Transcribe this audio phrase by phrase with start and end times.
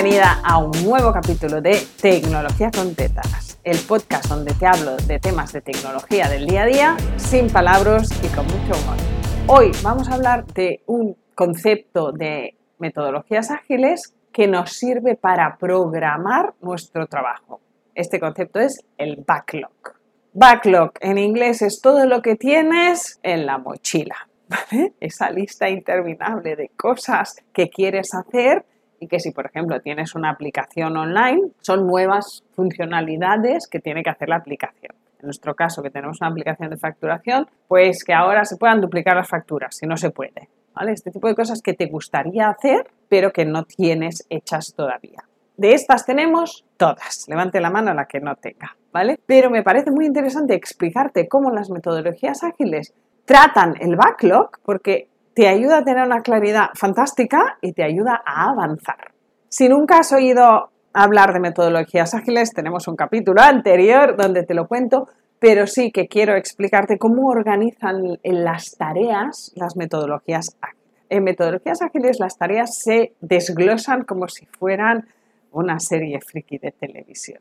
[0.00, 5.18] bienvenida a un nuevo capítulo de Tecnología con Tetas, el podcast donde te hablo de
[5.18, 8.96] temas de tecnología del día a día, sin palabras y con mucho humor.
[9.48, 16.54] Hoy vamos a hablar de un concepto de metodologías ágiles que nos sirve para programar
[16.60, 17.60] nuestro trabajo.
[17.96, 19.72] Este concepto es el backlog.
[20.32, 24.28] Backlog en inglés es todo lo que tienes en la mochila.
[25.00, 28.64] Esa lista interminable de cosas que quieres hacer
[29.00, 34.10] y que si, por ejemplo, tienes una aplicación online, son nuevas funcionalidades que tiene que
[34.10, 34.94] hacer la aplicación.
[35.20, 39.16] En nuestro caso, que tenemos una aplicación de facturación, pues que ahora se puedan duplicar
[39.16, 40.48] las facturas, si no se puede.
[40.74, 40.92] ¿vale?
[40.92, 45.24] Este tipo de cosas que te gustaría hacer, pero que no tienes hechas todavía.
[45.56, 47.26] De estas tenemos todas.
[47.26, 49.18] Levante la mano la que no tenga, ¿vale?
[49.26, 52.94] Pero me parece muy interesante explicarte cómo las metodologías ágiles
[53.24, 58.50] tratan el backlog, porque te ayuda a tener una claridad fantástica y te ayuda a
[58.50, 59.12] avanzar.
[59.48, 64.66] Si nunca has oído hablar de metodologías ágiles, tenemos un capítulo anterior donde te lo
[64.66, 65.06] cuento,
[65.38, 70.84] pero sí que quiero explicarte cómo organizan las tareas las metodologías ágiles.
[71.08, 75.06] En metodologías ágiles las tareas se desglosan como si fueran
[75.52, 77.40] una serie friki de televisión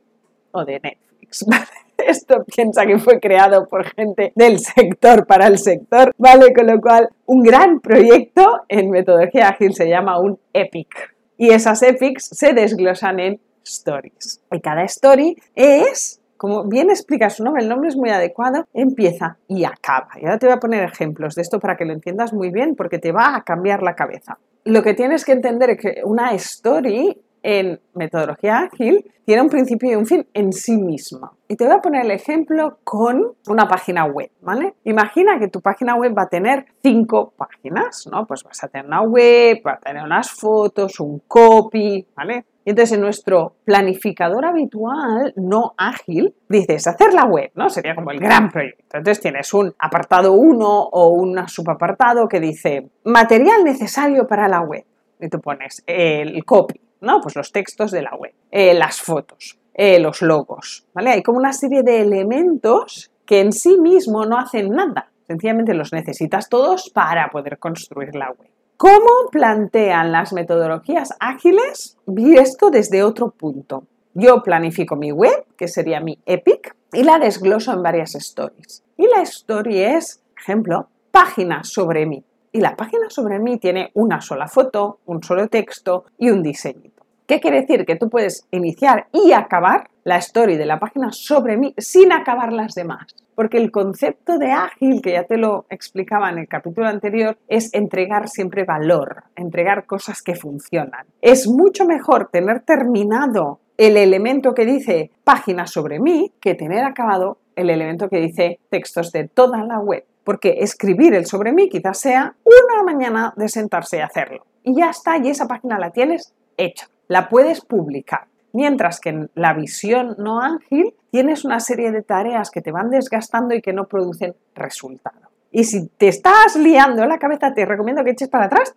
[0.52, 1.07] o de Netflix.
[1.98, 6.54] Esto piensa que fue creado por gente del sector para el sector, ¿vale?
[6.54, 11.16] Con lo cual, un gran proyecto en metodología ágil se llama un epic.
[11.38, 14.42] Y esas epics se desglosan en stories.
[14.52, 19.38] Y cada story es como bien explica su nombre, el nombre es muy adecuado, empieza
[19.48, 20.10] y acaba.
[20.22, 22.76] Y ahora te voy a poner ejemplos de esto para que lo entiendas muy bien
[22.76, 24.38] porque te va a cambiar la cabeza.
[24.64, 29.92] Lo que tienes que entender es que una story en metodología ágil tiene un principio
[29.92, 31.34] y un fin en sí misma.
[31.50, 34.76] Y te voy a poner el ejemplo con una página web, ¿vale?
[34.86, 38.26] Imagina que tu página web va a tener cinco páginas, ¿no?
[38.26, 42.46] Pues vas a tener una web, va a tener unas fotos, un copy, ¿vale?
[42.64, 47.70] Y entonces en nuestro planificador habitual, no ágil, dices hacer la web, ¿no?
[47.70, 48.98] Sería como el gran proyecto.
[48.98, 54.86] Entonces tienes un apartado 1 o un subapartado que dice material necesario para la web.
[55.20, 57.22] Y tú pones el copy, ¿no?
[57.22, 61.12] Pues los textos de la web, eh, las fotos, eh, los logos, ¿vale?
[61.12, 65.12] Hay como una serie de elementos que en sí mismo no hacen nada.
[65.28, 68.50] Sencillamente los necesitas todos para poder construir la web.
[68.78, 71.98] ¿Cómo plantean las metodologías ágiles?
[72.06, 73.84] Vi esto desde otro punto.
[74.14, 78.84] Yo planifico mi web, que sería mi epic, y la desgloso en varias stories.
[78.96, 82.24] Y la story es, ejemplo, páginas sobre mí.
[82.52, 86.92] Y la página sobre mí tiene una sola foto, un solo texto y un diseño.
[87.28, 87.86] ¿Qué quiere decir?
[87.86, 92.54] Que tú puedes iniciar y acabar la story de la página sobre mí sin acabar
[92.54, 93.14] las demás.
[93.36, 97.74] Porque el concepto de ágil, que ya te lo explicaba en el capítulo anterior, es
[97.74, 101.06] entregar siempre valor, entregar cosas que funcionan.
[101.22, 107.40] Es mucho mejor tener terminado el elemento que dice página sobre mí que tener acabado
[107.58, 110.06] el elemento que dice textos de toda la web.
[110.24, 114.46] Porque escribir el sobre mí quizás sea una mañana de sentarse y hacerlo.
[114.64, 118.28] Y ya está, y esa página la tienes hecha la puedes publicar.
[118.54, 122.90] Mientras que en la visión no ágil tienes una serie de tareas que te van
[122.90, 125.30] desgastando y que no producen resultado.
[125.58, 128.72] Y si te estás liando la cabeza, te recomiendo que eches para atrás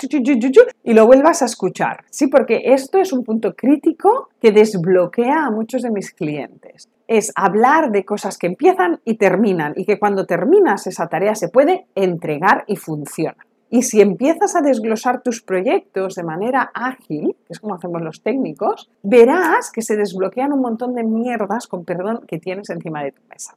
[0.83, 2.05] y lo vuelvas a escuchar.
[2.09, 6.89] Sí, porque esto es un punto crítico que desbloquea a muchos de mis clientes.
[7.07, 11.51] Es hablar de cosas que empiezan y terminan y que cuando terminas esa tarea se
[11.51, 13.47] puede entregar y funciona.
[13.69, 18.23] Y si empiezas a desglosar tus proyectos de manera ágil, que es como hacemos los
[18.23, 23.13] técnicos, verás que se desbloquean un montón de mierdas, con perdón, que tienes encima de
[23.13, 23.55] tu mesa.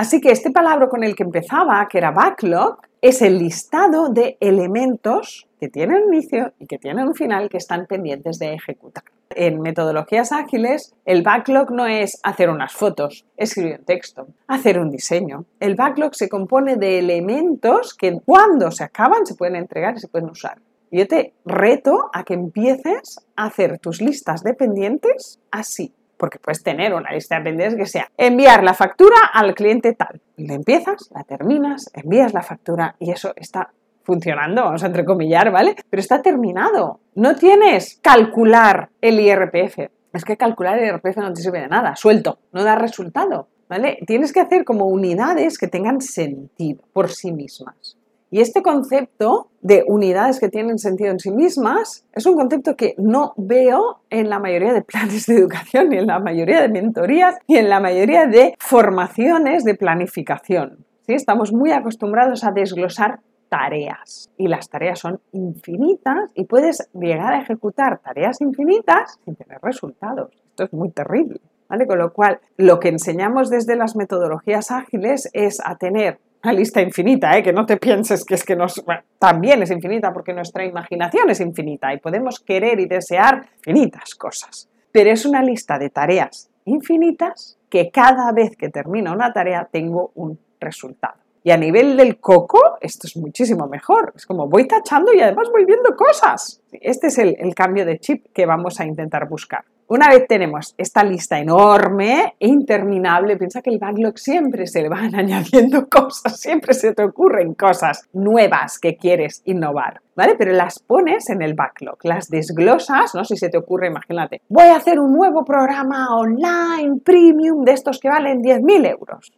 [0.00, 4.38] Así que este palabra con el que empezaba, que era backlog, es el listado de
[4.40, 9.04] elementos que tienen un inicio y que tienen un final que están pendientes de ejecutar.
[9.34, 14.90] En metodologías ágiles, el backlog no es hacer unas fotos, escribir un texto, hacer un
[14.90, 15.44] diseño.
[15.60, 20.08] El backlog se compone de elementos que cuando se acaban se pueden entregar y se
[20.08, 20.62] pueden usar.
[20.90, 26.62] Yo te reto a que empieces a hacer tus listas de pendientes así, porque puedes
[26.62, 30.20] tener una lista de pendientes que sea enviar la factura al cliente tal.
[30.36, 33.72] Le empiezas, la terminas, envías la factura y eso está
[34.02, 35.74] funcionando, vamos a entrecomillar, ¿vale?
[35.88, 37.00] Pero está terminado.
[37.14, 39.90] No tienes calcular el IRPF.
[40.12, 43.98] Es que calcular el IRPF no te sirve de nada, suelto, no da resultado, ¿vale?
[44.06, 47.96] Tienes que hacer como unidades que tengan sentido por sí mismas.
[48.32, 52.94] Y este concepto de unidades que tienen sentido en sí mismas es un concepto que
[52.96, 57.36] no veo en la mayoría de planes de educación, ni en la mayoría de mentorías,
[57.48, 60.86] ni en la mayoría de formaciones de planificación.
[61.06, 61.14] ¿Sí?
[61.14, 63.18] Estamos muy acostumbrados a desglosar
[63.48, 64.30] tareas.
[64.38, 70.30] Y las tareas son infinitas y puedes llegar a ejecutar tareas infinitas sin tener resultados.
[70.50, 71.40] Esto es muy terrible.
[71.68, 71.86] ¿Vale?
[71.86, 76.80] Con lo cual, lo que enseñamos desde las metodologías ágiles es a tener una lista
[76.80, 77.42] infinita, ¿eh?
[77.42, 78.82] que no te pienses que es que nos,
[79.18, 84.68] también es infinita porque nuestra imaginación es infinita y podemos querer y desear infinitas cosas.
[84.92, 90.12] Pero es una lista de tareas infinitas que cada vez que termino una tarea tengo
[90.14, 91.14] un resultado.
[91.42, 94.12] Y a nivel del coco, esto es muchísimo mejor.
[94.14, 96.60] Es como voy tachando y además voy viendo cosas.
[96.72, 99.64] Este es el cambio de chip que vamos a intentar buscar.
[99.92, 104.88] Una vez tenemos esta lista enorme e interminable, piensa que el backlog siempre se le
[104.88, 110.36] van añadiendo cosas, siempre se te ocurren cosas nuevas que quieres innovar, ¿vale?
[110.38, 113.24] Pero las pones en el backlog, las desglosas, ¿no?
[113.24, 117.98] Si se te ocurre, imagínate, voy a hacer un nuevo programa online premium de estos
[117.98, 119.32] que valen 10.000 euros,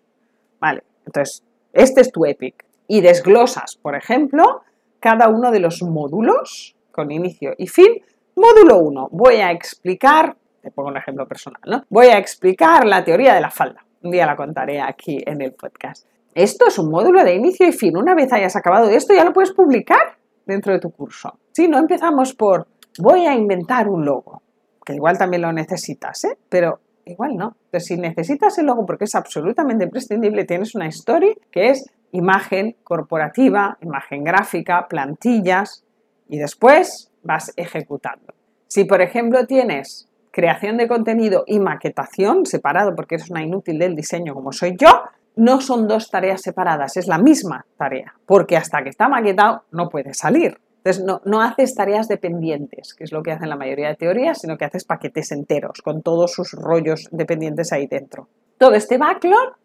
[0.60, 0.82] ¿vale?
[1.06, 2.62] Entonces, este es tu Epic.
[2.88, 4.60] Y desglosas, por ejemplo,
[5.00, 8.02] cada uno de los módulos con inicio y fin.
[8.34, 11.84] Módulo 1, voy a explicar te pongo un ejemplo personal, ¿no?
[11.90, 13.84] Voy a explicar la teoría de la falda.
[14.02, 16.06] Un día la contaré aquí en el podcast.
[16.34, 17.96] Esto es un módulo de inicio y fin.
[17.96, 20.16] Una vez hayas acabado esto, ya lo puedes publicar
[20.46, 21.38] dentro de tu curso.
[21.52, 22.66] Si no empezamos por
[22.98, 24.42] voy a inventar un logo,
[24.84, 26.38] que igual también lo necesitas, ¿eh?
[26.48, 27.56] pero igual no.
[27.70, 32.76] Pero si necesitas el logo porque es absolutamente imprescindible, tienes una story que es imagen
[32.84, 35.84] corporativa, imagen gráfica, plantillas
[36.28, 38.34] y después vas ejecutando.
[38.68, 43.94] Si por ejemplo tienes creación de contenido y maquetación separado, porque es una inútil del
[43.94, 45.02] diseño como soy yo,
[45.36, 49.88] no son dos tareas separadas, es la misma tarea, porque hasta que está maquetado no
[49.88, 50.58] puede salir.
[50.78, 54.40] Entonces, no, no, haces tareas dependientes, que es lo que hacen la mayoría de teorías,
[54.40, 58.28] sino que haces paquetes enteros, con todos sus rollos dependientes ahí dentro.
[58.58, 59.56] Todo este backlog,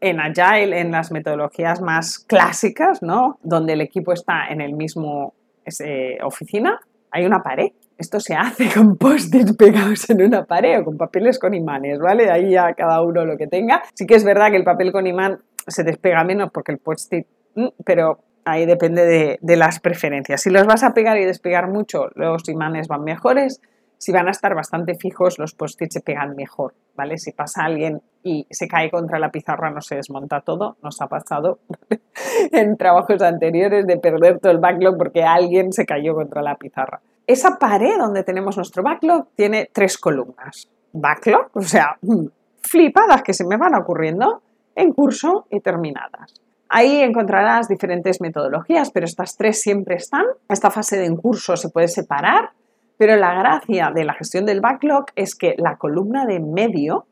[0.00, 3.38] en Agile, en las metodologías más clásicas, ¿no?
[3.42, 5.34] Donde el equipo está en el mismo
[5.66, 6.80] eh, oficina,
[7.10, 11.38] hay una pared esto se hace con post-its pegados en una pared o con papeles
[11.38, 12.30] con imanes, ¿vale?
[12.30, 13.82] Ahí ya cada uno lo que tenga.
[13.94, 17.26] Sí que es verdad que el papel con imán se despega menos porque el post-it,
[17.54, 20.42] mm, pero ahí depende de, las preferencias.
[20.42, 23.60] Si los vas a pegar y despegar mucho, los imanes van mejores.
[23.98, 27.18] Si van a estar bastante fijos, los post-its se pegan mejor, ¿vale?
[27.18, 30.76] Si pasa alguien y se cae contra la pizarra, no se desmonta todo.
[30.82, 31.60] Nos ha pasado
[32.52, 37.00] en trabajos anteriores de perder todo el backlog porque alguien se cayó contra la pizarra.
[37.32, 40.68] Esa pared donde tenemos nuestro backlog tiene tres columnas.
[40.92, 42.26] Backlog, o sea, mm,
[42.60, 44.42] flipadas que se me van ocurriendo
[44.74, 46.34] en curso y terminadas.
[46.68, 50.26] Ahí encontrarás diferentes metodologías, pero estas tres siempre están.
[50.46, 52.50] Esta fase de en curso se puede separar,
[52.98, 57.06] pero la gracia de la gestión del backlog es que la columna de medio,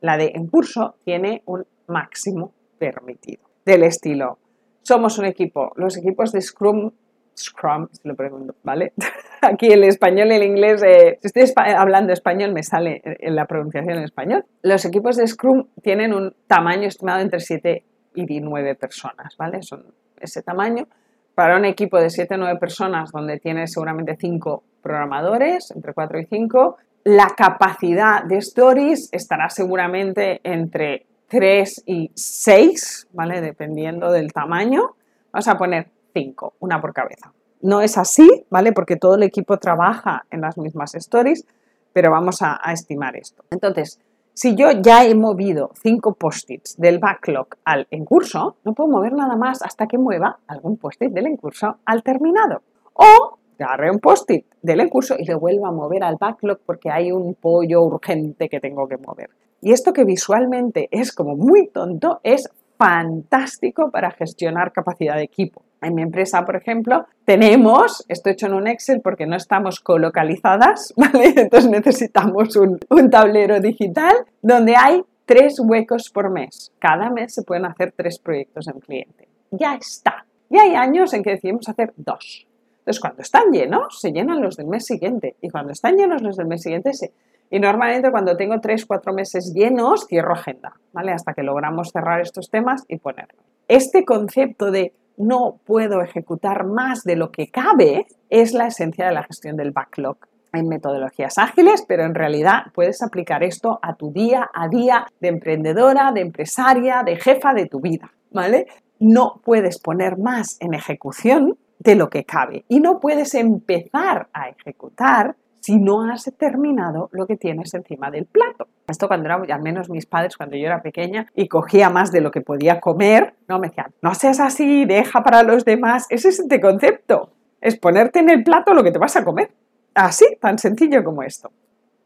[0.00, 3.42] la de en curso, tiene un máximo permitido.
[3.66, 4.38] Del estilo,
[4.82, 6.92] somos un equipo, los equipos de Scrum
[7.36, 8.92] Scrum, si lo pregunto, ¿vale?
[9.42, 13.46] Aquí el español y el inglés, eh, si estoy hablando español, me sale en la
[13.46, 14.44] pronunciación en español.
[14.62, 17.84] Los equipos de Scrum tienen un tamaño estimado entre 7
[18.14, 19.62] y 9 personas, ¿vale?
[19.62, 19.84] Son
[20.20, 20.86] ese tamaño.
[21.34, 26.20] Para un equipo de 7 o 9 personas, donde tienes seguramente 5 programadores, entre 4
[26.20, 33.40] y 5, la capacidad de stories estará seguramente entre 3 y 6, ¿vale?
[33.40, 34.94] Dependiendo del tamaño.
[35.32, 37.32] Vamos a poner cinco, una por cabeza.
[37.60, 38.72] No es así, ¿vale?
[38.72, 41.46] Porque todo el equipo trabaja en las mismas stories,
[41.92, 43.44] pero vamos a, estimar esto.
[43.50, 44.00] Entonces,
[44.32, 49.12] si yo ya he movido cinco post-its del backlog al en curso, no puedo mover
[49.12, 52.62] nada más hasta que mueva algún post-it del en curso al terminado.
[52.94, 56.90] O agarre un post-it del en curso y lo vuelvo a mover al backlog porque
[56.90, 59.30] hay un pollo urgente que tengo que mover.
[59.60, 65.62] Y esto que visualmente es como muy tonto es fantástico para gestionar capacidad de equipo.
[65.84, 70.92] En mi empresa, por ejemplo, tenemos, esto hecho en un Excel porque no estamos colocalizadas,
[70.96, 71.34] ¿vale?
[71.36, 72.78] Entonces necesitamos un,
[73.10, 76.72] tablero digital donde hay tres huecos por mes.
[76.78, 79.28] Cada mes se pueden hacer tres proyectos en cliente.
[79.50, 80.26] Ya está.
[80.50, 82.46] Y hay años en que decidimos hacer dos.
[82.78, 85.36] Entonces, cuando están llenos, se llenan los del mes siguiente.
[85.40, 87.12] Y cuando están llenos los del mes siguiente, se...
[87.50, 91.12] Y normalmente cuando tengo tres, cuatro meses llenos, cierro agenda, ¿vale?
[91.12, 93.44] Hasta que logramos cerrar estos temas y ponerlos.
[93.68, 99.12] Este concepto de no puedo ejecutar más de lo que cabe es la esencia de
[99.12, 100.16] la gestión del backlog.
[100.52, 105.28] Hay metodologías ágiles, pero en realidad puedes aplicar esto a tu día a día de
[105.28, 108.66] emprendedora, de empresaria, de jefa de tu vida, ¿vale?
[109.00, 114.48] No puedes poner más en ejecución de lo que cabe y no puedes empezar a
[114.48, 118.68] ejecutar si no has terminado lo que tienes encima del plato.
[118.86, 122.20] Esto cuando era, al menos mis padres, cuando yo era pequeña y cogía más de
[122.20, 126.04] lo que podía comer, no me decían, no seas así, deja para los demás.
[126.10, 127.30] Ese es este concepto.
[127.62, 129.52] Es ponerte en el plato lo que te vas a comer.
[129.94, 131.50] Así, tan sencillo como esto.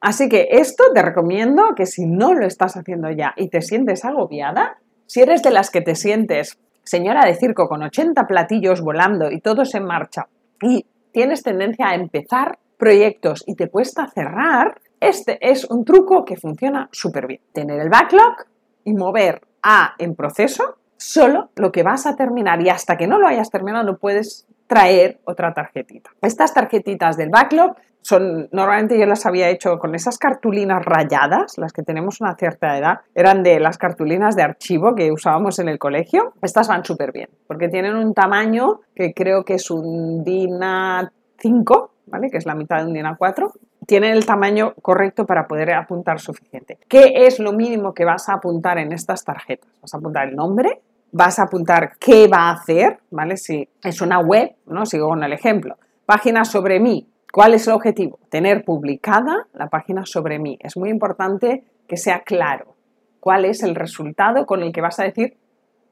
[0.01, 4.05] Así que esto te recomiendo que si no lo estás haciendo ya y te sientes
[4.05, 9.33] agobiada, si eres de las que te sientes señora de circo con 80 platillos volando
[9.33, 10.29] y todos en marcha
[10.63, 16.37] y tienes tendencia a empezar proyectos y te cuesta cerrar, este es un truco que
[16.37, 17.41] funciona súper bien.
[17.53, 18.47] Tener el backlog
[18.85, 23.19] y mover a en proceso solo lo que vas a terminar y hasta que no
[23.19, 26.11] lo hayas terminado puedes traer otra tarjetita.
[26.21, 31.73] Estas tarjetitas del backlog son, normalmente yo las había hecho con esas cartulinas rayadas, las
[31.73, 35.79] que tenemos una cierta edad, eran de las cartulinas de archivo que usábamos en el
[35.79, 36.33] colegio.
[36.43, 41.91] Estas van súper bien, porque tienen un tamaño que creo que es un DIN A5,
[42.09, 42.31] ¿vale?
[42.31, 43.53] Que es la mitad de un DIN A4.
[43.87, 46.79] Tienen el tamaño correcto para poder apuntar suficiente.
[46.89, 49.71] ¿Qué es lo mínimo que vas a apuntar en estas tarjetas?
[49.81, 50.81] Vas a apuntar el nombre,
[51.13, 53.37] vas a apuntar qué va a hacer, ¿vale?
[53.37, 54.85] Si es una web, ¿no?
[54.87, 55.77] Sigo con el ejemplo.
[56.07, 57.09] Página sobre mí.
[57.33, 58.19] ¿Cuál es el objetivo?
[58.31, 60.59] Tener publicada la página sobre mí.
[60.61, 62.75] Es muy importante que sea claro
[63.21, 65.37] cuál es el resultado con el que vas a decir,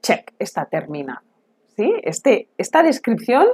[0.03, 1.21] check, está terminado.
[1.77, 1.93] ¿Sí?
[2.03, 3.47] Este, esta descripción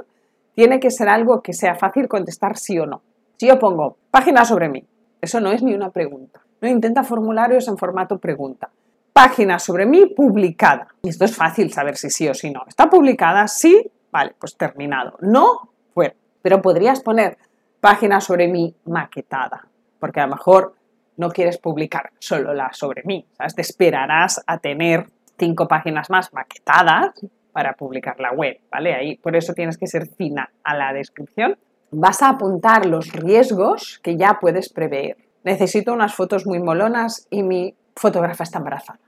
[0.55, 3.01] tiene que ser algo que sea fácil contestar sí o no.
[3.37, 4.85] Si yo pongo página sobre mí,
[5.21, 6.41] eso no es ni una pregunta.
[6.61, 8.69] No intenta formularios en formato pregunta
[9.13, 10.87] página sobre mí publicada.
[11.03, 12.63] Y esto es fácil saber si sí o si no.
[12.67, 13.47] ¿Está publicada?
[13.47, 15.17] Sí, vale, pues terminado.
[15.21, 16.15] No, bueno.
[16.41, 17.37] Pero podrías poner
[17.79, 19.67] página sobre mí maquetada,
[19.99, 20.75] porque a lo mejor
[21.15, 23.25] no quieres publicar solo la sobre mí.
[23.37, 23.55] ¿sabes?
[23.55, 25.05] Te esperarás a tener
[25.37, 27.13] cinco páginas más maquetadas
[27.53, 28.93] para publicar la web, ¿vale?
[28.93, 31.57] Ahí, por eso tienes que ser fina a la descripción.
[31.91, 35.17] Vas a apuntar los riesgos que ya puedes prever.
[35.43, 38.99] Necesito unas fotos muy molonas y mi fotógrafa está embarazada.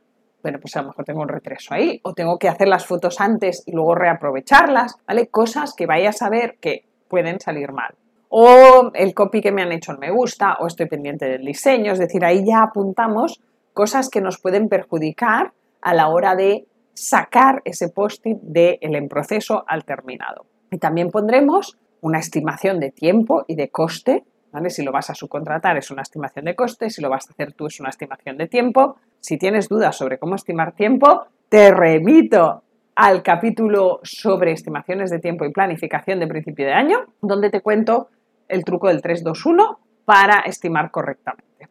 [0.43, 3.19] Bueno, pues a lo mejor tengo un retraso ahí, o tengo que hacer las fotos
[3.19, 5.27] antes y luego reaprovecharlas, ¿vale?
[5.27, 7.95] Cosas que vayas a ver que pueden salir mal.
[8.29, 11.93] O el copy que me han hecho no me gusta, o estoy pendiente del diseño,
[11.93, 13.41] es decir, ahí ya apuntamos
[13.73, 19.63] cosas que nos pueden perjudicar a la hora de sacar ese post-it del en proceso
[19.67, 20.47] al terminado.
[20.71, 24.23] Y también pondremos una estimación de tiempo y de coste
[24.69, 27.53] si lo vas a subcontratar es una estimación de coste, si lo vas a hacer
[27.53, 28.97] tú es una estimación de tiempo.
[29.19, 32.63] Si tienes dudas sobre cómo estimar tiempo, te remito
[32.95, 38.07] al capítulo sobre estimaciones de tiempo y planificación de principio de año, donde te cuento
[38.47, 41.67] el truco del 321 para estimar correctamente.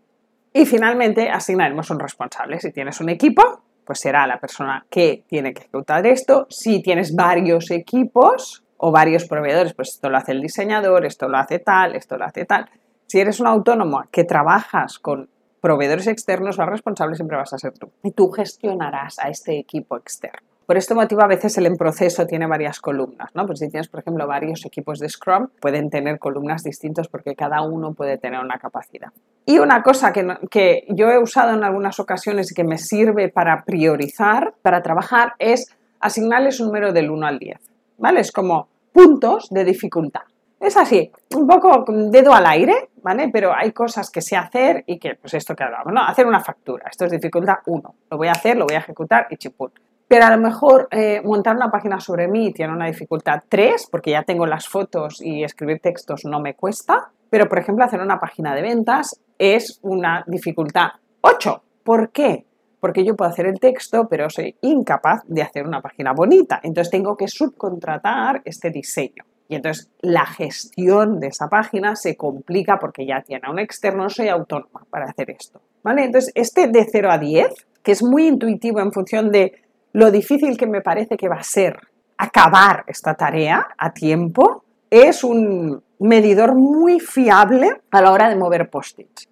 [0.52, 2.60] Y finalmente asignaremos un responsable.
[2.60, 6.46] Si tienes un equipo, pues será la persona que tiene que ejecutar esto.
[6.50, 11.38] Si tienes varios equipos, o varios proveedores, pues esto lo hace el diseñador, esto lo
[11.38, 12.68] hace tal, esto lo hace tal.
[13.06, 15.30] Si eres un autónomo que trabajas con
[15.62, 17.90] proveedores externos, la responsable siempre vas a ser tú.
[18.02, 20.53] Y tú gestionarás a este equipo externo.
[20.66, 23.46] Por este motivo, a veces el en proceso tiene varias columnas, ¿no?
[23.46, 27.60] Pues si tienes, por ejemplo, varios equipos de Scrum, pueden tener columnas distintas porque cada
[27.62, 29.12] uno puede tener una capacidad.
[29.44, 33.28] Y una cosa que, que yo he usado en algunas ocasiones y que me sirve
[33.28, 35.66] para priorizar, para trabajar, es
[36.00, 37.58] asignarles un número del 1 al 10.
[37.98, 38.20] ¿Vale?
[38.20, 40.22] Es como, puntos de dificultad.
[40.60, 43.28] Es así, un poco dedo al aire, ¿vale?
[43.30, 46.02] Pero hay cosas que sé hacer y que, pues esto que hablamos, ¿no?
[46.02, 47.94] Hacer una factura, esto es dificultad 1.
[48.10, 49.72] Lo voy a hacer, lo voy a ejecutar y chiput.
[50.14, 54.12] Pero a lo mejor eh, montar una página sobre mí tiene una dificultad 3, porque
[54.12, 57.10] ya tengo las fotos y escribir textos no me cuesta.
[57.30, 60.90] Pero, por ejemplo, hacer una página de ventas es una dificultad
[61.20, 61.62] 8.
[61.82, 62.46] ¿Por qué?
[62.78, 66.60] porque yo puedo hacer el texto, pero soy incapaz de hacer una página bonita.
[66.62, 69.24] Entonces tengo que subcontratar este diseño.
[69.48, 74.08] Y entonces la gestión de esa página se complica porque ya tiene a un externo,
[74.10, 75.60] soy autónoma para hacer esto.
[75.82, 76.04] ¿Vale?
[76.04, 77.48] Entonces, este de 0 a 10,
[77.82, 79.63] que es muy intuitivo en función de
[79.94, 81.78] lo difícil que me parece que va a ser
[82.18, 88.68] acabar esta tarea a tiempo, es un medidor muy fiable a la hora de mover
[88.68, 89.28] post-its.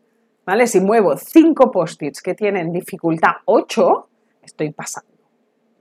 [0.47, 0.69] ¿vale?
[0.69, 4.09] Si muevo 5 post-its que tienen dificultad 8,
[4.42, 5.11] estoy pasando.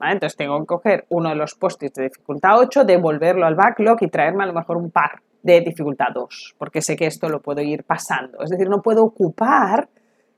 [0.00, 4.08] Entonces tengo que coger uno de los post-its de dificultad 8, devolverlo al backlog y
[4.08, 7.60] traerme a lo mejor un par de dificultad 2, porque sé que esto lo puedo
[7.60, 8.42] ir pasando.
[8.42, 9.88] Es decir, no puedo ocupar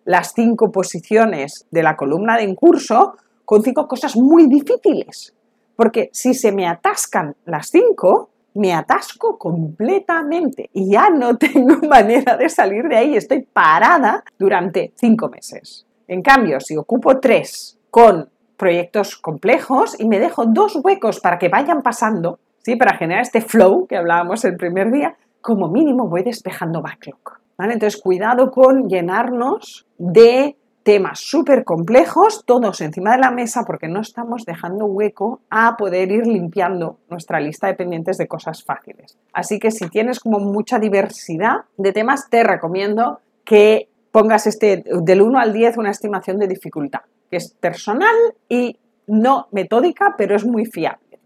[0.04, 5.34] las 5 posiciones de la columna de en curso con 5 cosas muy difíciles.
[5.76, 12.36] Porque si se me atascan las 5, me atasco completamente y ya no tengo manera
[12.36, 13.16] de salir de ahí.
[13.16, 15.86] Estoy parada durante cinco meses.
[16.06, 21.48] En cambio, si ocupo tres con proyectos complejos y me dejo dos huecos para que
[21.48, 22.76] vayan pasando, ¿sí?
[22.76, 27.40] para generar este flow que hablábamos el primer día, como mínimo voy despejando backlog.
[27.58, 34.00] Entonces, cuidado con llenarnos de temas súper complejos, todos encima de la mesa, porque no
[34.00, 39.18] estamos dejando hueco a poder ir limpiando nuestra lista de pendientes de cosas fáciles.
[39.32, 45.22] Así que si tienes como mucha diversidad de temas, te recomiendo que pongas este del
[45.22, 47.00] 1 al 10 una estimación de dificultad,
[47.30, 48.14] que es personal
[48.48, 51.18] y no metódica, pero es muy fiable.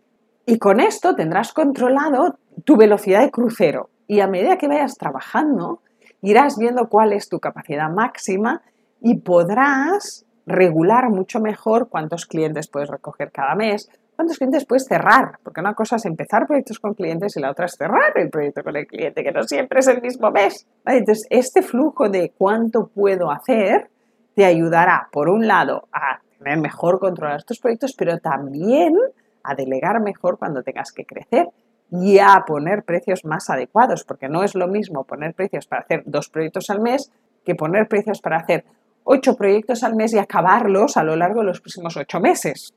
[0.47, 3.91] Y con esto tendrás controlado tu velocidad de crucero.
[4.07, 5.83] Y a medida que vayas trabajando,
[6.23, 8.63] irás viendo cuál es tu capacidad máxima
[9.01, 15.39] y podrás regular mucho mejor cuántos clientes puedes recoger cada mes, cuántos clientes puedes cerrar,
[15.45, 18.65] porque una cosa es empezar proyectos con clientes y la otra es cerrar el proyecto
[18.65, 20.67] con el cliente, que no siempre es el mismo mes.
[20.87, 23.91] Entonces, este flujo de cuánto puedo hacer
[24.35, 28.95] te ayudará, por un lado, a tener mejor control de estos proyectos, pero también
[29.43, 31.49] a delegar mejor cuando tengas que crecer
[31.91, 36.03] y a poner precios más adecuados, porque no es lo mismo poner precios para hacer
[36.07, 37.11] dos proyectos al mes
[37.45, 38.65] que poner precios para hacer
[39.11, 42.75] ocho proyectos al mes y acabarlos a lo largo de los próximos ocho meses.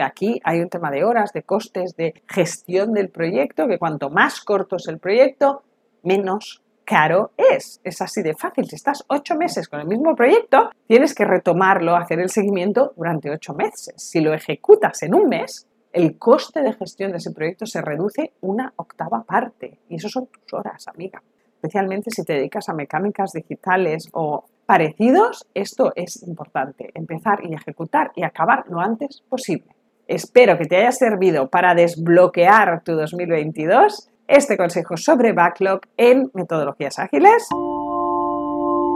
[0.00, 4.40] Aquí hay un tema de horas, de costes, de gestión del proyecto, que cuanto más
[4.40, 5.64] corto es el proyecto,
[6.04, 7.80] menos caro es.
[7.82, 8.66] Es así de fácil.
[8.66, 13.32] Si estás ocho meses con el mismo proyecto, tienes que retomarlo, hacer el seguimiento durante
[13.32, 13.94] ocho meses.
[13.96, 18.32] Si lo ejecutas en un mes, el coste de gestión de ese proyecto se reduce
[18.42, 19.80] una octava parte.
[19.88, 21.20] Y eso son tus horas, amiga.
[21.64, 28.12] Especialmente si te dedicas a mecánicas digitales o parecidos, esto es importante, empezar y ejecutar
[28.14, 29.74] y acabar lo antes posible.
[30.06, 36.98] Espero que te haya servido para desbloquear tu 2022 este consejo sobre backlog en metodologías
[36.98, 37.48] ágiles.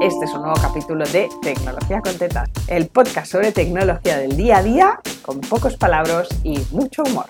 [0.02, 4.58] Este es un nuevo capítulo de Tecnología con Tetas, el podcast sobre tecnología del día
[4.58, 7.28] a día con pocos palabras y mucho humor.